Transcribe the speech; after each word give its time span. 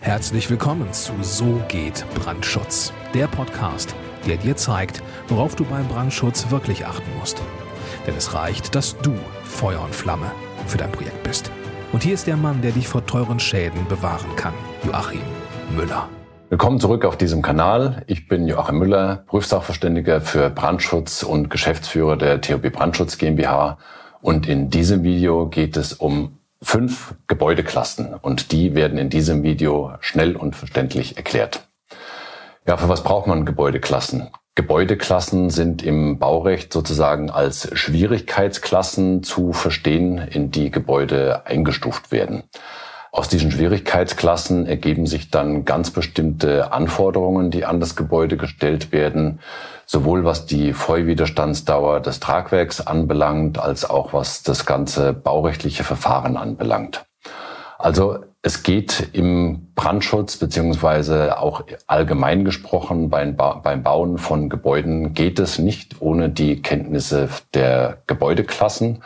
Herzlich 0.00 0.48
willkommen 0.48 0.92
zu 0.92 1.12
So 1.22 1.60
geht 1.68 2.06
Brandschutz, 2.14 2.92
der 3.14 3.26
Podcast, 3.26 3.96
der 4.26 4.36
dir 4.36 4.54
zeigt, 4.54 5.02
worauf 5.26 5.56
du 5.56 5.64
beim 5.64 5.88
Brandschutz 5.88 6.50
wirklich 6.50 6.86
achten 6.86 7.10
musst. 7.18 7.42
Denn 8.06 8.14
es 8.14 8.32
reicht, 8.32 8.76
dass 8.76 8.96
du 8.98 9.12
Feuer 9.42 9.82
und 9.82 9.92
Flamme 9.92 10.30
für 10.66 10.78
dein 10.78 10.92
Projekt 10.92 11.24
bist. 11.24 11.50
Und 11.92 12.04
hier 12.04 12.14
ist 12.14 12.28
der 12.28 12.36
Mann, 12.36 12.62
der 12.62 12.70
dich 12.70 12.86
vor 12.86 13.04
teuren 13.06 13.40
Schäden 13.40 13.86
bewahren 13.88 14.34
kann, 14.36 14.54
Joachim 14.86 15.20
Müller. 15.76 16.08
Willkommen 16.48 16.78
zurück 16.78 17.04
auf 17.04 17.18
diesem 17.18 17.42
Kanal. 17.42 18.04
Ich 18.06 18.28
bin 18.28 18.46
Joachim 18.46 18.78
Müller, 18.78 19.24
Prüfsachverständiger 19.26 20.20
für 20.20 20.48
Brandschutz 20.48 21.24
und 21.24 21.50
Geschäftsführer 21.50 22.16
der 22.16 22.40
THB 22.40 22.72
Brandschutz 22.72 23.18
GmbH. 23.18 23.78
Und 24.20 24.48
in 24.48 24.70
diesem 24.70 25.02
Video 25.02 25.48
geht 25.48 25.76
es 25.76 25.92
um 25.92 26.37
fünf 26.62 27.14
Gebäudeklassen 27.26 28.14
und 28.14 28.52
die 28.52 28.74
werden 28.74 28.98
in 28.98 29.10
diesem 29.10 29.42
Video 29.42 29.92
schnell 30.00 30.36
und 30.36 30.56
verständlich 30.56 31.16
erklärt. 31.16 31.68
Ja, 32.66 32.76
für 32.76 32.88
was 32.88 33.02
braucht 33.02 33.26
man 33.26 33.46
Gebäudeklassen? 33.46 34.28
Gebäudeklassen 34.54 35.50
sind 35.50 35.84
im 35.84 36.18
Baurecht 36.18 36.72
sozusagen 36.72 37.30
als 37.30 37.70
Schwierigkeitsklassen 37.78 39.22
zu 39.22 39.52
verstehen, 39.52 40.18
in 40.18 40.50
die 40.50 40.70
Gebäude 40.70 41.46
eingestuft 41.46 42.10
werden. 42.10 42.42
Aus 43.12 43.28
diesen 43.28 43.50
Schwierigkeitsklassen 43.50 44.66
ergeben 44.66 45.06
sich 45.06 45.30
dann 45.30 45.64
ganz 45.64 45.90
bestimmte 45.90 46.72
Anforderungen, 46.72 47.50
die 47.50 47.64
an 47.64 47.80
das 47.80 47.96
Gebäude 47.96 48.36
gestellt 48.36 48.92
werden, 48.92 49.38
sowohl 49.88 50.24
was 50.24 50.44
die 50.44 50.74
Feuerwiderstandsdauer 50.74 52.00
des 52.00 52.20
Tragwerks 52.20 52.86
anbelangt, 52.86 53.58
als 53.58 53.88
auch 53.88 54.12
was 54.12 54.42
das 54.42 54.66
ganze 54.66 55.14
baurechtliche 55.14 55.82
Verfahren 55.82 56.36
anbelangt. 56.36 57.06
Also 57.78 58.18
es 58.42 58.62
geht 58.62 59.08
im 59.14 59.72
Brandschutz 59.74 60.36
beziehungsweise 60.36 61.38
auch 61.38 61.64
allgemein 61.86 62.44
gesprochen 62.44 63.08
beim, 63.08 63.34
beim 63.36 63.82
Bauen 63.82 64.18
von 64.18 64.50
Gebäuden 64.50 65.14
geht 65.14 65.38
es 65.38 65.58
nicht 65.58 66.00
ohne 66.00 66.28
die 66.28 66.60
Kenntnisse 66.60 67.30
der 67.54 68.02
Gebäudeklassen. 68.06 69.02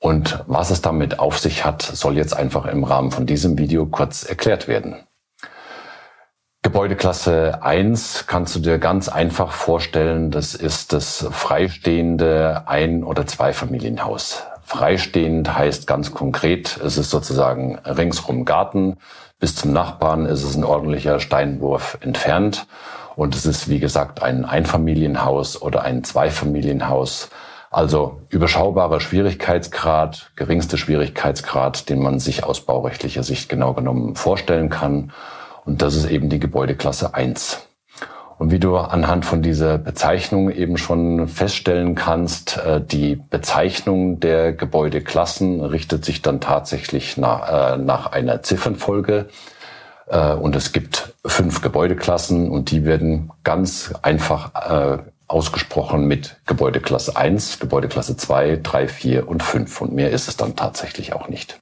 Und 0.00 0.42
was 0.48 0.70
es 0.70 0.82
damit 0.82 1.18
auf 1.20 1.38
sich 1.38 1.64
hat, 1.64 1.82
soll 1.82 2.16
jetzt 2.16 2.36
einfach 2.36 2.66
im 2.66 2.82
Rahmen 2.82 3.12
von 3.12 3.24
diesem 3.24 3.56
Video 3.56 3.86
kurz 3.86 4.24
erklärt 4.24 4.66
werden. 4.66 4.96
Gebäudeklasse 6.74 7.62
1 7.62 8.26
kannst 8.26 8.56
du 8.56 8.58
dir 8.58 8.78
ganz 8.78 9.08
einfach 9.08 9.52
vorstellen, 9.52 10.32
das 10.32 10.56
ist 10.56 10.92
das 10.92 11.24
freistehende 11.30 12.64
Ein- 12.66 13.04
oder 13.04 13.28
Zweifamilienhaus. 13.28 14.42
Freistehend 14.64 15.56
heißt 15.56 15.86
ganz 15.86 16.12
konkret, 16.12 16.80
es 16.84 16.98
ist 16.98 17.10
sozusagen 17.10 17.78
ringsrum 17.78 18.44
Garten, 18.44 18.96
bis 19.38 19.54
zum 19.54 19.72
Nachbarn 19.72 20.26
ist 20.26 20.42
es 20.42 20.56
ein 20.56 20.64
ordentlicher 20.64 21.20
Steinwurf 21.20 21.96
entfernt 22.00 22.66
und 23.14 23.36
es 23.36 23.46
ist 23.46 23.68
wie 23.68 23.78
gesagt 23.78 24.24
ein 24.24 24.44
Einfamilienhaus 24.44 25.62
oder 25.62 25.82
ein 25.82 26.02
Zweifamilienhaus. 26.02 27.30
Also 27.70 28.18
überschaubarer 28.30 28.98
Schwierigkeitsgrad, 28.98 30.32
geringste 30.34 30.76
Schwierigkeitsgrad, 30.76 31.88
den 31.88 32.02
man 32.02 32.18
sich 32.18 32.42
aus 32.42 32.62
baurechtlicher 32.62 33.22
Sicht 33.22 33.48
genau 33.48 33.74
genommen 33.74 34.16
vorstellen 34.16 34.70
kann. 34.70 35.12
Und 35.64 35.82
das 35.82 35.94
ist 35.94 36.10
eben 36.10 36.28
die 36.28 36.40
Gebäudeklasse 36.40 37.14
1. 37.14 37.66
Und 38.38 38.50
wie 38.50 38.58
du 38.58 38.76
anhand 38.76 39.24
von 39.24 39.42
dieser 39.42 39.78
Bezeichnung 39.78 40.50
eben 40.50 40.76
schon 40.76 41.28
feststellen 41.28 41.94
kannst, 41.94 42.58
äh, 42.58 42.80
die 42.80 43.16
Bezeichnung 43.16 44.20
der 44.20 44.52
Gebäudeklassen 44.52 45.60
richtet 45.60 46.04
sich 46.04 46.20
dann 46.20 46.40
tatsächlich 46.40 47.16
nach, 47.16 47.74
äh, 47.74 47.76
nach 47.76 48.12
einer 48.12 48.42
Ziffernfolge. 48.42 49.28
Äh, 50.08 50.34
und 50.34 50.56
es 50.56 50.72
gibt 50.72 51.14
fünf 51.24 51.62
Gebäudeklassen 51.62 52.50
und 52.50 52.70
die 52.70 52.84
werden 52.84 53.30
ganz 53.44 53.94
einfach 54.02 54.50
ausgesprochen 55.26 56.06
mit 56.06 56.36
Gebäudeklasse 56.46 57.16
1, 57.16 57.58
Gebäudeklasse 57.60 58.16
2, 58.16 58.60
3, 58.62 58.88
4 58.88 59.28
und 59.28 59.42
5. 59.42 59.80
Und 59.80 59.94
mehr 59.94 60.10
ist 60.10 60.28
es 60.28 60.36
dann 60.36 60.54
tatsächlich 60.54 61.14
auch 61.14 61.28
nicht. 61.28 61.58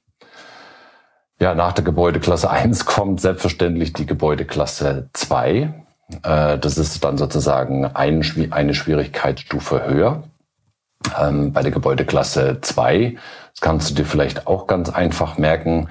Ja, 1.39 1.55
nach 1.55 1.73
der 1.73 1.83
Gebäudeklasse 1.83 2.49
1 2.49 2.85
kommt 2.85 3.21
selbstverständlich 3.21 3.93
die 3.93 4.05
Gebäudeklasse 4.05 5.09
2. 5.13 5.73
Äh, 6.23 6.57
das 6.57 6.77
ist 6.77 7.03
dann 7.03 7.17
sozusagen 7.17 7.85
eine 7.85 8.23
Schwierigkeitsstufe 8.73 9.85
höher. 9.85 10.23
Ähm, 11.19 11.51
bei 11.51 11.61
der 11.61 11.71
Gebäudeklasse 11.71 12.59
2, 12.61 13.15
das 13.51 13.61
kannst 13.61 13.89
du 13.89 13.95
dir 13.95 14.05
vielleicht 14.05 14.47
auch 14.47 14.67
ganz 14.67 14.89
einfach 14.89 15.37
merken, 15.37 15.89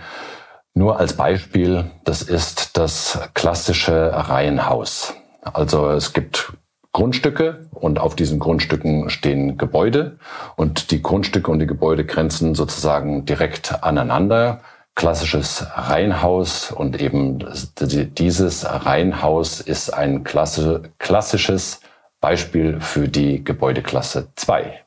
nur 0.74 0.98
als 0.98 1.14
Beispiel, 1.14 1.90
das 2.04 2.22
ist 2.22 2.78
das 2.78 3.18
klassische 3.34 4.10
Reihenhaus. 4.14 5.14
Also 5.42 5.90
es 5.90 6.14
gibt 6.14 6.54
Grundstücke 6.92 7.68
und 7.70 7.98
auf 7.98 8.16
diesen 8.16 8.38
Grundstücken 8.38 9.10
stehen 9.10 9.58
Gebäude 9.58 10.18
und 10.56 10.90
die 10.90 11.02
Grundstücke 11.02 11.50
und 11.50 11.58
die 11.58 11.66
Gebäude 11.66 12.04
grenzen 12.04 12.54
sozusagen 12.54 13.26
direkt 13.26 13.82
aneinander 13.82 14.60
klassisches 14.94 15.66
Reihenhaus 15.74 16.70
und 16.70 17.00
eben 17.00 17.44
dieses 17.80 18.66
Reihenhaus 18.66 19.60
ist 19.60 19.90
ein 19.90 20.24
klassisches 20.24 21.80
Beispiel 22.20 22.80
für 22.80 23.08
die 23.08 23.42
Gebäudeklasse 23.42 24.28
2. 24.36 24.82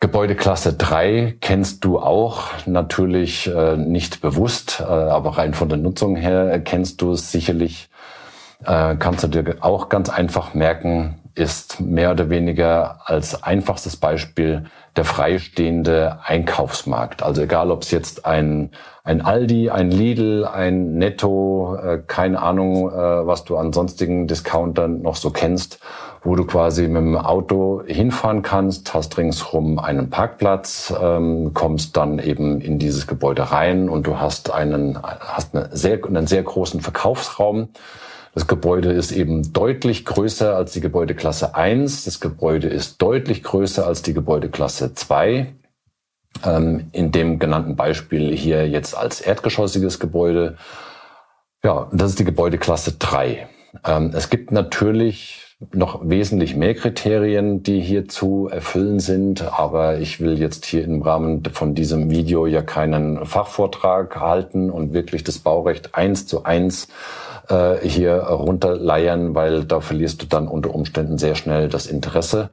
Gebäudeklasse 0.00 0.72
3 0.72 1.36
kennst 1.40 1.84
du 1.84 2.00
auch 2.00 2.48
natürlich 2.66 3.46
äh, 3.46 3.76
nicht 3.76 4.20
bewusst, 4.20 4.80
äh, 4.80 4.82
aber 4.82 5.38
rein 5.38 5.54
von 5.54 5.68
der 5.68 5.78
Nutzung 5.78 6.16
her 6.16 6.58
kennst 6.58 7.00
du 7.02 7.12
es 7.12 7.30
sicherlich. 7.30 7.88
Äh, 8.64 8.96
kannst 8.96 9.22
du 9.22 9.28
dir 9.28 9.58
auch 9.60 9.88
ganz 9.88 10.08
einfach 10.08 10.54
merken, 10.54 11.21
ist 11.34 11.80
mehr 11.80 12.10
oder 12.10 12.30
weniger 12.30 13.00
als 13.04 13.42
einfachstes 13.42 13.96
Beispiel 13.96 14.64
der 14.96 15.04
freistehende 15.04 16.18
Einkaufsmarkt. 16.24 17.22
Also 17.22 17.42
egal, 17.42 17.70
ob 17.70 17.82
es 17.82 17.90
jetzt 17.90 18.26
ein, 18.26 18.72
ein 19.04 19.22
Aldi, 19.22 19.70
ein 19.70 19.90
Lidl, 19.90 20.44
ein 20.44 20.98
Netto, 20.98 21.76
äh, 21.76 22.02
keine 22.06 22.42
Ahnung, 22.42 22.90
äh, 22.90 23.26
was 23.26 23.44
du 23.44 23.56
an 23.56 23.72
sonstigen 23.72 24.26
Discountern 24.26 25.00
noch 25.00 25.16
so 25.16 25.30
kennst, 25.30 25.80
wo 26.22 26.36
du 26.36 26.44
quasi 26.44 26.88
mit 26.88 27.02
dem 27.02 27.16
Auto 27.16 27.82
hinfahren 27.86 28.42
kannst, 28.42 28.92
hast 28.92 29.16
ringsrum 29.16 29.78
einen 29.78 30.10
Parkplatz, 30.10 30.92
ähm, 31.02 31.52
kommst 31.54 31.96
dann 31.96 32.18
eben 32.18 32.60
in 32.60 32.78
dieses 32.78 33.06
Gebäude 33.06 33.50
rein 33.50 33.88
und 33.88 34.06
du 34.06 34.20
hast 34.20 34.52
einen, 34.52 34.98
hast 35.02 35.54
eine 35.54 35.70
sehr, 35.72 35.98
einen 36.04 36.26
sehr 36.26 36.42
großen 36.42 36.80
Verkaufsraum 36.80 37.68
das 38.34 38.46
Gebäude 38.46 38.92
ist 38.92 39.12
eben 39.12 39.52
deutlich 39.52 40.06
größer 40.06 40.56
als 40.56 40.72
die 40.72 40.80
Gebäudeklasse 40.80 41.54
1. 41.54 42.04
Das 42.04 42.18
Gebäude 42.18 42.68
ist 42.68 43.00
deutlich 43.02 43.42
größer 43.42 43.86
als 43.86 44.02
die 44.02 44.14
Gebäudeklasse 44.14 44.94
2. 44.94 45.54
Ähm, 46.44 46.88
in 46.92 47.12
dem 47.12 47.38
genannten 47.38 47.76
Beispiel 47.76 48.34
hier 48.34 48.66
jetzt 48.66 48.96
als 48.96 49.20
erdgeschossiges 49.20 50.00
Gebäude. 50.00 50.56
Ja, 51.62 51.90
das 51.92 52.10
ist 52.10 52.20
die 52.20 52.24
Gebäudeklasse 52.24 52.92
3. 52.92 53.48
Ähm, 53.84 54.12
es 54.14 54.30
gibt 54.30 54.50
natürlich 54.50 55.41
noch 55.72 56.00
wesentlich 56.08 56.56
mehr 56.56 56.74
Kriterien, 56.74 57.62
die 57.62 57.80
hier 57.80 58.08
zu 58.08 58.48
erfüllen 58.50 59.00
sind, 59.00 59.42
aber 59.58 59.98
ich 59.98 60.20
will 60.20 60.38
jetzt 60.38 60.66
hier 60.66 60.84
im 60.84 61.02
Rahmen 61.02 61.42
von 61.52 61.74
diesem 61.74 62.10
Video 62.10 62.46
ja 62.46 62.62
keinen 62.62 63.24
Fachvortrag 63.24 64.18
halten 64.18 64.70
und 64.70 64.92
wirklich 64.92 65.24
das 65.24 65.38
Baurecht 65.38 65.94
eins 65.94 66.26
zu 66.26 66.44
eins 66.44 66.88
äh, 67.48 67.76
hier 67.82 68.14
runterleiern, 68.14 69.34
weil 69.34 69.64
da 69.64 69.80
verlierst 69.80 70.22
du 70.22 70.26
dann 70.26 70.48
unter 70.48 70.74
Umständen 70.74 71.18
sehr 71.18 71.34
schnell 71.34 71.68
das 71.68 71.86
Interesse. 71.86 72.50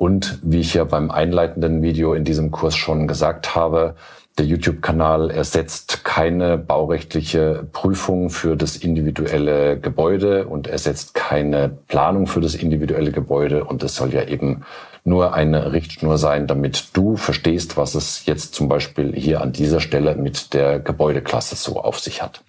Und 0.00 0.38
wie 0.42 0.60
ich 0.60 0.72
ja 0.72 0.84
beim 0.84 1.10
einleitenden 1.10 1.82
Video 1.82 2.14
in 2.14 2.24
diesem 2.24 2.50
Kurs 2.50 2.74
schon 2.74 3.06
gesagt 3.06 3.54
habe, 3.54 3.96
der 4.38 4.46
YouTube-Kanal 4.46 5.30
ersetzt 5.30 6.04
keine 6.04 6.56
baurechtliche 6.56 7.68
Prüfung 7.70 8.30
für 8.30 8.56
das 8.56 8.76
individuelle 8.76 9.78
Gebäude 9.78 10.46
und 10.46 10.68
ersetzt 10.68 11.12
keine 11.12 11.68
Planung 11.86 12.26
für 12.26 12.40
das 12.40 12.54
individuelle 12.54 13.12
Gebäude. 13.12 13.64
Und 13.64 13.82
es 13.82 13.94
soll 13.94 14.14
ja 14.14 14.22
eben 14.22 14.62
nur 15.04 15.34
eine 15.34 15.70
Richtschnur 15.70 16.16
sein, 16.16 16.46
damit 16.46 16.96
du 16.96 17.16
verstehst, 17.16 17.76
was 17.76 17.94
es 17.94 18.24
jetzt 18.24 18.54
zum 18.54 18.70
Beispiel 18.70 19.12
hier 19.14 19.42
an 19.42 19.52
dieser 19.52 19.80
Stelle 19.80 20.14
mit 20.14 20.54
der 20.54 20.80
Gebäudeklasse 20.80 21.56
so 21.56 21.78
auf 21.78 22.00
sich 22.00 22.22
hat. 22.22 22.42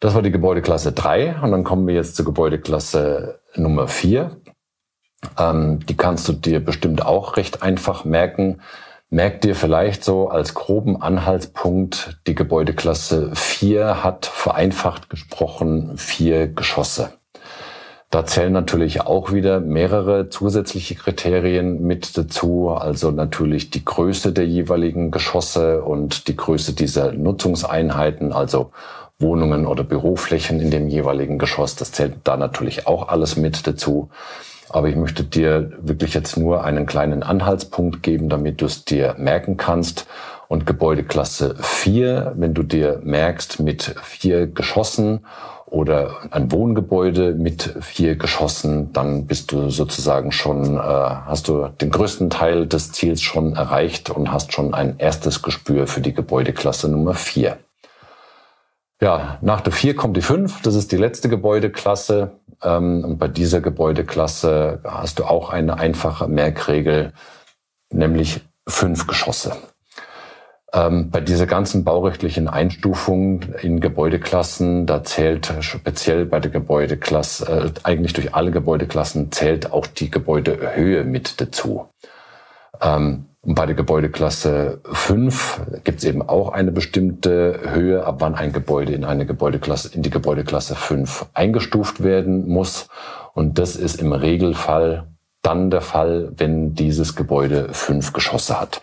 Das 0.00 0.14
war 0.14 0.22
die 0.22 0.32
Gebäudeklasse 0.32 0.92
3 0.92 1.42
und 1.42 1.50
dann 1.50 1.64
kommen 1.64 1.86
wir 1.86 1.94
jetzt 1.94 2.16
zur 2.16 2.24
Gebäudeklasse 2.24 3.40
Nummer 3.56 3.88
4. 3.88 4.38
Ähm, 5.38 5.80
die 5.86 5.96
kannst 5.96 6.28
du 6.28 6.32
dir 6.32 6.64
bestimmt 6.64 7.04
auch 7.04 7.36
recht 7.36 7.62
einfach 7.62 8.04
merken. 8.04 8.60
Merk 9.10 9.42
dir 9.42 9.54
vielleicht 9.54 10.02
so 10.02 10.28
als 10.28 10.54
groben 10.54 11.00
Anhaltspunkt, 11.00 12.18
die 12.26 12.34
Gebäudeklasse 12.34 13.30
4 13.34 14.02
hat 14.02 14.26
vereinfacht 14.26 15.08
gesprochen 15.08 15.96
vier 15.96 16.48
Geschosse. 16.48 17.12
Da 18.10 18.24
zählen 18.24 18.52
natürlich 18.52 19.00
auch 19.02 19.32
wieder 19.32 19.58
mehrere 19.58 20.28
zusätzliche 20.28 20.94
Kriterien 20.94 21.82
mit 21.82 22.16
dazu, 22.16 22.70
also 22.70 23.10
natürlich 23.10 23.70
die 23.70 23.84
Größe 23.84 24.32
der 24.32 24.46
jeweiligen 24.46 25.10
Geschosse 25.10 25.82
und 25.82 26.28
die 26.28 26.36
Größe 26.36 26.74
dieser 26.74 27.12
Nutzungseinheiten, 27.12 28.32
also 28.32 28.70
Wohnungen 29.18 29.66
oder 29.66 29.82
Büroflächen 29.82 30.60
in 30.60 30.70
dem 30.70 30.88
jeweiligen 30.88 31.38
Geschoss. 31.38 31.76
Das 31.76 31.90
zählt 31.90 32.14
da 32.22 32.36
natürlich 32.36 32.86
auch 32.86 33.08
alles 33.08 33.36
mit 33.36 33.66
dazu. 33.66 34.10
Aber 34.70 34.88
ich 34.88 34.96
möchte 34.96 35.24
dir 35.24 35.72
wirklich 35.80 36.14
jetzt 36.14 36.36
nur 36.36 36.64
einen 36.64 36.86
kleinen 36.86 37.22
Anhaltspunkt 37.22 38.02
geben, 38.02 38.28
damit 38.28 38.60
du 38.60 38.66
es 38.66 38.84
dir 38.84 39.14
merken 39.18 39.56
kannst. 39.56 40.06
Und 40.48 40.66
Gebäudeklasse 40.66 41.56
4, 41.58 42.34
wenn 42.36 42.54
du 42.54 42.62
dir 42.62 43.00
merkst, 43.02 43.60
mit 43.60 43.94
vier 44.02 44.46
Geschossen 44.46 45.24
oder 45.66 46.16
ein 46.30 46.52
Wohngebäude 46.52 47.34
mit 47.34 47.74
vier 47.80 48.16
Geschossen, 48.16 48.92
dann 48.92 49.26
bist 49.26 49.50
du 49.50 49.70
sozusagen 49.70 50.30
schon, 50.30 50.76
äh, 50.76 50.80
hast 50.80 51.48
du 51.48 51.68
den 51.80 51.90
größten 51.90 52.30
Teil 52.30 52.66
des 52.66 52.92
Ziels 52.92 53.22
schon 53.22 53.56
erreicht 53.56 54.10
und 54.10 54.30
hast 54.30 54.52
schon 54.52 54.74
ein 54.74 54.98
erstes 54.98 55.42
Gespür 55.42 55.86
für 55.86 56.00
die 56.00 56.14
Gebäudeklasse 56.14 56.88
Nummer 56.88 57.14
4. 57.14 57.58
Ja, 59.00 59.38
nach 59.42 59.60
der 59.60 59.72
4 59.72 59.96
kommt 59.96 60.16
die 60.16 60.22
5, 60.22 60.62
das 60.62 60.74
ist 60.74 60.92
die 60.92 60.96
letzte 60.96 61.28
Gebäudeklasse. 61.28 62.38
Ähm, 62.62 63.04
und 63.04 63.18
bei 63.18 63.28
dieser 63.28 63.60
Gebäudeklasse 63.60 64.80
hast 64.84 65.18
du 65.18 65.24
auch 65.24 65.50
eine 65.50 65.78
einfache 65.78 66.28
Merkregel, 66.28 67.12
nämlich 67.90 68.40
fünf 68.66 69.06
Geschosse. 69.06 69.56
Ähm, 70.72 71.10
bei 71.10 71.20
dieser 71.20 71.46
ganzen 71.46 71.84
baurechtlichen 71.84 72.48
Einstufung 72.48 73.42
in 73.62 73.80
Gebäudeklassen, 73.80 74.86
da 74.86 75.04
zählt 75.04 75.52
speziell 75.60 76.26
bei 76.26 76.40
der 76.40 76.50
Gebäudeklasse, 76.50 77.46
äh, 77.46 77.80
eigentlich 77.84 78.12
durch 78.12 78.34
alle 78.34 78.50
Gebäudeklassen 78.50 79.30
zählt 79.30 79.72
auch 79.72 79.86
die 79.86 80.10
Gebäudehöhe 80.10 81.04
mit 81.04 81.40
dazu. 81.40 81.88
Ähm, 82.80 83.26
bei 83.46 83.66
der 83.66 83.74
Gebäudeklasse 83.74 84.80
5 84.90 85.60
gibt 85.84 85.98
es 85.98 86.04
eben 86.04 86.22
auch 86.22 86.52
eine 86.52 86.72
bestimmte 86.72 87.60
Höhe, 87.72 88.04
ab 88.04 88.16
wann 88.20 88.34
ein 88.34 88.52
Gebäude 88.52 88.92
in 88.92 89.04
eine 89.04 89.26
Gebäudeklasse, 89.26 89.94
in 89.94 90.02
die 90.02 90.10
Gebäudeklasse 90.10 90.74
5 90.74 91.26
eingestuft 91.34 92.02
werden 92.02 92.48
muss. 92.48 92.88
Und 93.34 93.58
das 93.58 93.76
ist 93.76 94.00
im 94.00 94.12
Regelfall 94.12 95.08
dann 95.42 95.70
der 95.70 95.82
Fall, 95.82 96.32
wenn 96.36 96.74
dieses 96.74 97.16
Gebäude 97.16 97.68
fünf 97.72 98.14
Geschosse 98.14 98.58
hat. 98.58 98.80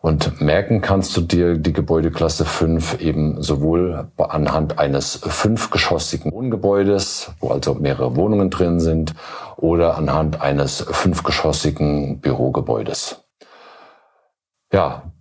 Und 0.00 0.40
merken 0.40 0.80
kannst 0.80 1.16
du 1.16 1.20
dir 1.20 1.56
die 1.56 1.72
Gebäudeklasse 1.72 2.44
5 2.44 3.00
eben 3.00 3.42
sowohl 3.42 4.08
anhand 4.16 4.78
eines 4.78 5.16
fünfgeschossigen 5.16 6.32
Wohngebäudes, 6.32 7.32
wo 7.40 7.48
also 7.48 7.74
mehrere 7.74 8.16
Wohnungen 8.16 8.50
drin 8.50 8.80
sind, 8.80 9.14
oder 9.56 9.96
anhand 9.96 10.40
eines 10.40 10.80
fünfgeschossigen 10.80 12.20
Bürogebäudes. 12.20 13.23
Ja, 14.74 15.12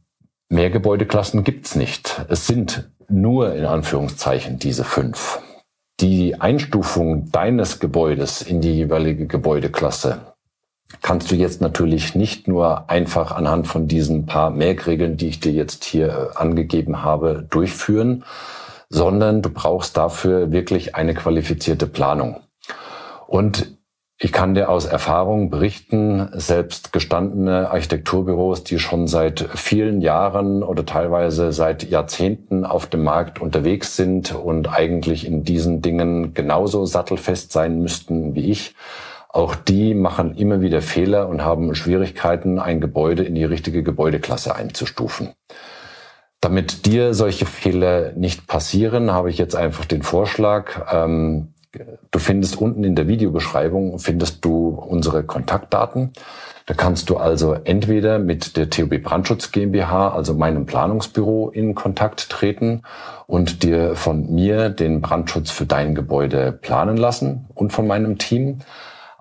mehr 0.50 0.72
Gebäudeklassen 0.72 1.44
gibt's 1.44 1.76
nicht. 1.76 2.26
Es 2.28 2.48
sind 2.48 2.90
nur 3.08 3.54
in 3.54 3.66
Anführungszeichen 3.66 4.58
diese 4.58 4.84
fünf. 4.84 5.38
Die 6.00 6.42
Einstufung 6.42 7.30
deines 7.30 7.80
Gebäudes 7.80 8.42
in 8.42 8.62
die 8.62 8.74
jeweilige 8.74 9.28
Gebäudeklasse 9.28 10.22
kannst 11.04 11.30
du 11.30 11.36
jetzt 11.36 11.62
natürlich 11.62 12.16
nicht 12.16 12.48
nur 12.48 12.90
einfach 12.90 13.32
anhand 13.32 13.68
von 13.68 13.88
diesen 13.88 14.26
paar 14.26 14.50
Merkregeln, 14.50 15.18
die 15.18 15.28
ich 15.28 15.40
dir 15.40 15.52
jetzt 15.52 15.84
hier 15.84 16.08
äh, 16.08 16.36
angegeben 16.36 17.04
habe, 17.04 17.46
durchführen, 17.48 18.24
sondern 18.90 19.44
du 19.44 19.52
brauchst 19.52 19.98
dafür 19.98 20.52
wirklich 20.52 20.96
eine 20.96 21.14
qualifizierte 21.14 21.86
Planung. 21.86 22.40
Und 23.28 23.73
ich 24.20 24.32
kann 24.32 24.54
dir 24.54 24.70
aus 24.70 24.86
Erfahrung 24.86 25.50
berichten, 25.50 26.30
selbst 26.34 26.94
gestandene 26.94 27.70
Architekturbüros, 27.72 28.64
die 28.64 28.80
schon 28.80 29.08
seit 29.08 29.42
vielen 29.56 30.02
Jahren 30.02 30.64
oder 30.64 30.86
teilweise 30.86 31.52
seit 31.52 31.84
Jahrzehnten 31.90 32.66
auf 32.66 32.88
dem 32.88 33.04
Markt 33.04 33.42
unterwegs 33.42 33.96
sind 33.96 34.34
und 34.34 34.72
eigentlich 34.72 35.26
in 35.26 35.44
diesen 35.44 35.82
Dingen 35.82 36.34
genauso 36.34 36.86
sattelfest 36.86 37.52
sein 37.52 37.82
müssten 37.82 38.36
wie 38.36 38.52
ich, 38.52 38.76
auch 39.30 39.56
die 39.56 39.96
machen 39.96 40.36
immer 40.36 40.62
wieder 40.62 40.84
Fehler 40.84 41.28
und 41.28 41.44
haben 41.44 41.74
Schwierigkeiten, 41.74 42.60
ein 42.60 42.80
Gebäude 42.80 43.24
in 43.24 43.34
die 43.34 43.44
richtige 43.44 43.82
Gebäudeklasse 43.82 44.56
einzustufen. 44.56 45.34
Damit 46.40 46.86
dir 46.86 47.16
solche 47.16 47.48
Fehler 47.48 48.12
nicht 48.12 48.46
passieren, 48.46 49.12
habe 49.12 49.32
ich 49.32 49.40
jetzt 49.40 49.56
einfach 49.56 49.86
den 49.86 50.04
Vorschlag, 50.04 50.94
ähm, 50.94 51.53
Du 52.12 52.20
findest 52.20 52.62
unten 52.62 52.84
in 52.84 52.96
der 52.96 53.08
Videobeschreibung 53.08 53.98
findest 53.98 54.46
du 54.46 54.70
unsere 54.70 55.24
Kontaktdaten. 55.24 56.14
Da 56.68 56.76
kannst 56.76 57.10
du 57.10 57.18
also 57.18 57.54
entweder 57.54 58.20
mit 58.20 58.56
der 58.56 58.70
TUB 58.70 59.02
Brandschutz 59.02 59.52
GmbH, 59.52 60.10
also 60.10 60.34
meinem 60.36 60.66
Planungsbüro, 60.66 61.50
in 61.50 61.74
Kontakt 61.74 62.30
treten 62.30 62.84
und 63.26 63.64
dir 63.64 63.96
von 63.96 64.34
mir 64.34 64.70
den 64.70 65.02
Brandschutz 65.02 65.52
für 65.52 65.66
dein 65.66 65.96
Gebäude 65.96 66.52
planen 66.52 66.96
lassen 66.96 67.48
und 67.56 67.74
von 67.74 67.88
meinem 67.88 68.18
Team. 68.18 68.60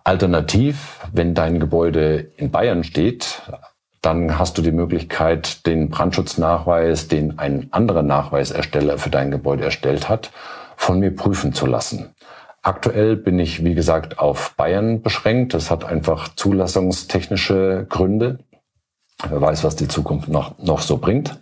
Alternativ, 0.04 1.00
wenn 1.12 1.34
dein 1.34 1.58
Gebäude 1.58 2.30
in 2.36 2.50
Bayern 2.50 2.84
steht, 2.84 3.42
dann 4.02 4.38
hast 4.38 4.58
du 4.58 4.62
die 4.62 4.72
Möglichkeit, 4.72 5.64
den 5.66 5.88
Brandschutznachweis, 5.88 7.08
den 7.08 7.38
ein 7.38 7.68
anderer 7.70 8.02
Nachweisersteller 8.02 8.98
für 8.98 9.10
dein 9.10 9.30
Gebäude 9.30 9.64
erstellt 9.64 10.08
hat, 10.08 10.32
von 10.76 10.98
mir 10.98 11.14
prüfen 11.14 11.52
zu 11.52 11.66
lassen. 11.66 12.14
Aktuell 12.62 13.16
bin 13.16 13.40
ich, 13.40 13.64
wie 13.64 13.74
gesagt, 13.74 14.20
auf 14.20 14.54
Bayern 14.56 15.02
beschränkt. 15.02 15.52
Das 15.52 15.70
hat 15.70 15.84
einfach 15.84 16.28
zulassungstechnische 16.36 17.86
Gründe. 17.88 18.38
Wer 19.28 19.40
weiß, 19.40 19.64
was 19.64 19.74
die 19.74 19.88
Zukunft 19.88 20.28
noch, 20.28 20.58
noch 20.58 20.80
so 20.80 20.98
bringt. 20.98 21.40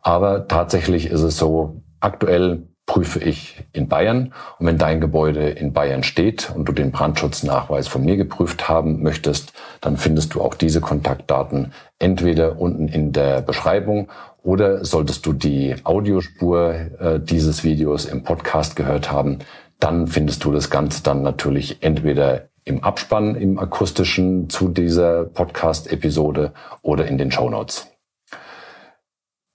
Aber 0.00 0.48
tatsächlich 0.48 1.06
ist 1.06 1.22
es 1.22 1.36
so, 1.36 1.82
aktuell 2.00 2.66
prüfe 2.86 3.20
ich 3.20 3.64
in 3.72 3.88
Bayern. 3.88 4.32
Und 4.58 4.66
wenn 4.66 4.78
dein 4.78 5.00
Gebäude 5.00 5.50
in 5.50 5.72
Bayern 5.72 6.02
steht 6.02 6.50
und 6.54 6.68
du 6.68 6.72
den 6.72 6.90
Brandschutznachweis 6.90 7.86
von 7.86 8.04
mir 8.04 8.16
geprüft 8.16 8.68
haben 8.68 9.02
möchtest, 9.02 9.52
dann 9.80 9.96
findest 9.96 10.34
du 10.34 10.40
auch 10.40 10.54
diese 10.54 10.80
Kontaktdaten 10.80 11.72
entweder 11.98 12.58
unten 12.58 12.88
in 12.88 13.12
der 13.12 13.42
Beschreibung 13.42 14.10
oder 14.42 14.84
solltest 14.84 15.24
du 15.24 15.32
die 15.32 15.76
Audiospur 15.84 16.74
äh, 16.74 17.20
dieses 17.20 17.62
Videos 17.62 18.06
im 18.06 18.24
Podcast 18.24 18.74
gehört 18.74 19.12
haben, 19.12 19.38
dann 19.82 20.06
findest 20.06 20.44
du 20.44 20.52
das 20.52 20.70
Ganze 20.70 21.02
dann 21.02 21.22
natürlich 21.22 21.82
entweder 21.82 22.48
im 22.64 22.84
Abspann, 22.84 23.34
im 23.34 23.58
akustischen 23.58 24.48
zu 24.48 24.68
dieser 24.68 25.24
Podcast-Episode 25.24 26.52
oder 26.82 27.06
in 27.06 27.18
den 27.18 27.32
Show 27.32 27.50
Notes. 27.50 27.88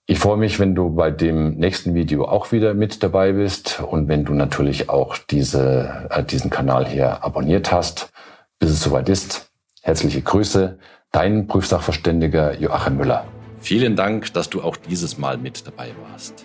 Ich 0.06 0.18
freue 0.18 0.36
mich, 0.36 0.58
wenn 0.58 0.74
du 0.74 0.90
bei 0.90 1.10
dem 1.10 1.56
nächsten 1.56 1.94
Video 1.94 2.26
auch 2.26 2.52
wieder 2.52 2.74
mit 2.74 3.02
dabei 3.02 3.32
bist 3.32 3.80
und 3.80 4.08
wenn 4.08 4.26
du 4.26 4.34
natürlich 4.34 4.90
auch 4.90 5.16
diese, 5.16 6.08
äh, 6.10 6.22
diesen 6.22 6.50
Kanal 6.50 6.86
hier 6.86 7.24
abonniert 7.24 7.72
hast. 7.72 8.10
Bis 8.58 8.70
es 8.70 8.82
soweit 8.82 9.08
ist, 9.08 9.50
herzliche 9.82 10.20
Grüße, 10.20 10.78
dein 11.10 11.46
Prüfsachverständiger 11.46 12.58
Joachim 12.58 12.96
Müller. 12.98 13.24
Vielen 13.60 13.96
Dank, 13.96 14.32
dass 14.34 14.50
du 14.50 14.62
auch 14.62 14.76
dieses 14.76 15.16
Mal 15.16 15.38
mit 15.38 15.66
dabei 15.66 15.90
warst. 16.10 16.44